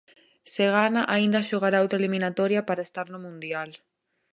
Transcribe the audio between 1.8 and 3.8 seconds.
eliminatoria para estar no mundial.